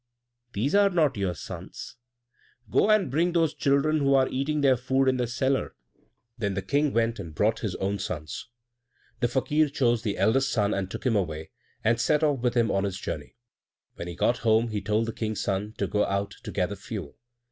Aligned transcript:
these 0.53 0.73
are 0.73 0.89
not 0.89 1.15
your 1.15 1.35
sons; 1.35 1.97
go 2.71 2.89
and 2.89 3.11
bring 3.11 3.33
those 3.33 3.53
children 3.53 3.99
who 3.99 4.15
are 4.15 4.27
eating 4.29 4.61
their 4.61 4.75
food 4.75 5.07
in 5.07 5.17
the 5.17 5.27
cellar." 5.27 5.75
Then 6.39 6.55
the 6.55 6.63
King 6.63 6.91
went 6.91 7.19
and 7.19 7.35
brought 7.35 7.59
his 7.59 7.75
own 7.75 7.99
sons. 7.99 8.47
The 9.19 9.27
Fakir 9.27 9.69
chose 9.69 10.01
the 10.01 10.17
eldest 10.17 10.51
son 10.51 10.73
and 10.73 10.89
took 10.89 11.03
him 11.05 11.15
away, 11.15 11.51
and 11.83 12.01
set 12.01 12.23
off 12.23 12.39
with 12.39 12.55
him 12.55 12.71
on 12.71 12.83
his 12.83 12.97
journey. 12.99 13.35
When 13.93 14.07
he 14.07 14.15
got 14.15 14.39
home 14.39 14.69
he 14.69 14.81
told 14.81 15.05
the 15.05 15.13
King's 15.13 15.41
son 15.41 15.73
to 15.77 15.85
go 15.85 16.03
out 16.03 16.31
to 16.45 16.51
gather 16.51 16.75
fuel. 16.75 17.15